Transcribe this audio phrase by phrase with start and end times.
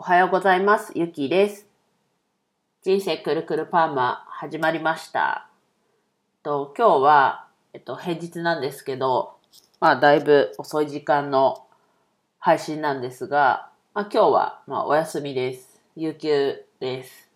[0.00, 0.92] おはようございます。
[0.94, 1.66] ゆきです。
[2.82, 5.46] 人生くるくるパーマ始まりました。
[6.42, 9.34] と今日は、えっと、平日なんですけど、
[9.78, 11.66] まあ、だいぶ遅い時間の
[12.38, 15.78] 配信なんですが、まあ、今日は、まあ、お休みです。
[15.96, 17.28] 有給です。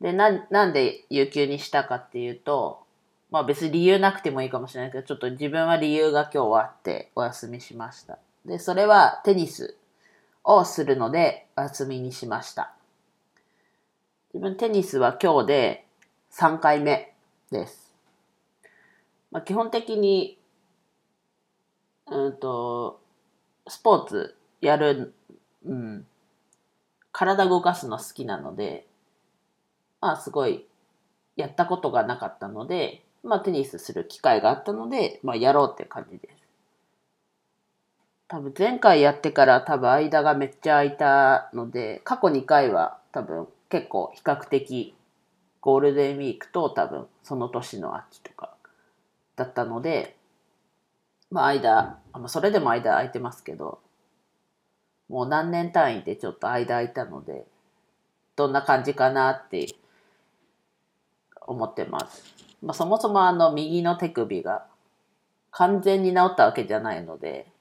[0.00, 2.82] で、な、なんで有給にしたかっていうと、
[3.30, 8.18] まあ別に理由なくてもいいかもしれないけど、ちょっと自分は理由が今日はあってお休みしました。
[8.44, 9.76] で、それはテニス
[10.44, 12.74] をするのでお休みにしました。
[14.34, 15.86] 自分テニスは今日で
[16.32, 17.12] 3回目
[17.50, 17.92] です。
[19.30, 20.38] まあ、基本的に、
[22.10, 23.00] うんと、
[23.68, 25.14] スポーツやる、
[25.64, 26.06] うん、
[27.12, 28.86] 体動かすの好きなので、
[30.00, 30.66] まあすごい
[31.36, 36.41] やったことがなかったので、まあテニスする機会があったので、まあやろうって感じです。
[38.32, 44.94] 多分前回やってから多分間がめっちゃ空いたので、過去2回は多分結構比較的
[45.60, 48.54] ゴールデンウィークと多分その年の秋とか
[49.36, 50.16] だったので、
[51.30, 53.80] まあ間、あのそれでも間空いてますけど、
[55.10, 57.44] もう何年単位でちょっと間空いたので、
[58.34, 59.74] どんな感じかなって
[61.42, 62.34] 思ってます。
[62.62, 64.64] まあ、そもそもあの右の手首が
[65.50, 67.52] 完全に治ったわけじゃないので、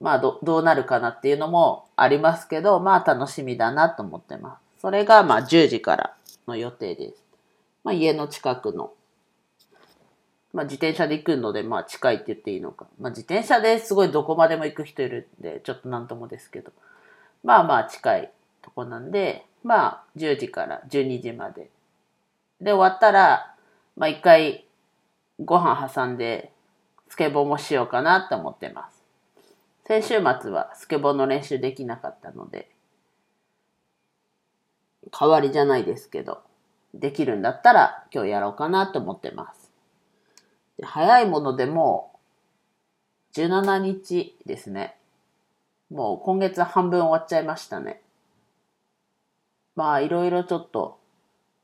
[0.00, 4.80] まあどどうなるかなっていうのもありますけど、まあ楽しみだなと思ってます。
[4.80, 6.16] それがまあ10時から
[6.48, 7.22] の予定です。
[7.84, 8.92] まあ家の近くの、
[10.54, 12.86] まあ自転車で行くのでまあ近いって言っていいのか。
[12.98, 16.72] まあ自転車ですごいどこまでも行く人いるんで、ちょっとなんともですけど、
[17.44, 18.30] まあまあ近い
[18.62, 21.68] とこなんで、まあ10時から12時まで。
[22.60, 23.54] で終わったら、
[23.96, 24.64] まあ一回
[25.44, 26.52] ご飯挟んで
[27.08, 28.99] スケボーもしようかなと思ってます。
[29.90, 30.08] 先週
[30.40, 32.70] 末はスケボーの練習できなかったので、
[35.10, 36.42] 代わりじゃないですけど、
[36.94, 39.72] できるんだったら今日やろうかなと思ってます。
[40.78, 42.12] で早いものでも
[43.34, 44.96] う17日ですね。
[45.90, 48.00] もう今月半分終わっちゃいましたね。
[49.74, 51.00] まあいろいろちょっと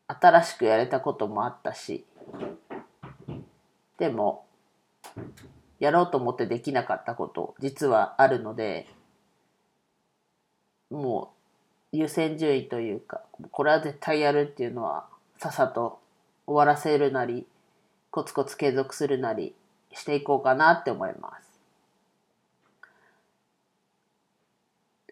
[0.09, 2.05] 新しくやれたこともあったし、
[3.99, 4.47] でも、
[5.79, 8.87] やろうと思ってできなかったこと、実はあるので、
[10.91, 11.33] も
[11.93, 15.07] う優先順位というか、これは絶対やるっていうのは、
[15.39, 15.99] さっさと
[16.47, 17.47] 終わらせるなり、
[18.11, 19.55] コツコツ継続するなり
[19.93, 21.47] していこうかなって思います。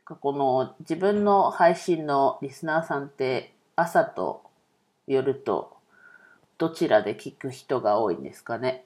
[0.05, 4.43] この自分の配信のリスナーさんって朝と
[5.07, 5.75] 夜と
[6.59, 8.85] どちらで聞く人が多いんですかね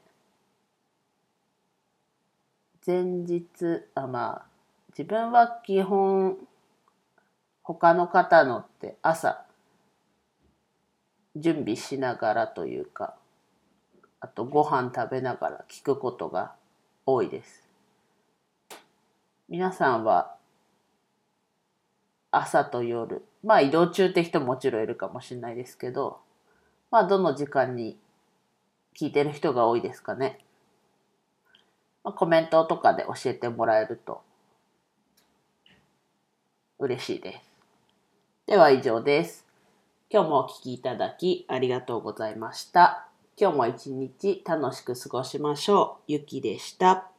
[2.86, 3.52] 前日
[3.94, 4.46] あまあ
[4.90, 6.38] 自分は基本
[7.62, 9.44] 他の方のって朝
[11.36, 13.14] 準備しながらというか
[14.20, 16.54] あとご飯食べながら聞くことが
[17.06, 17.68] 多いです
[19.48, 20.34] 皆さんは
[22.30, 26.18] 朝と夜まあ移動中って人ももちろんいるかもしれないですけど
[26.90, 27.98] まあどの時間に
[28.98, 30.40] 聞いてる人が多いですかね。
[32.08, 34.22] まあ、コメントとかで教えてもらえると
[36.78, 37.40] 嬉しいです。
[38.46, 39.46] では以上です。
[40.08, 43.08] 今日もお聴きいただきありがとうございました。
[43.38, 46.12] 今日も一日楽しく過ごしましょう。
[46.12, 47.17] ゆきでした。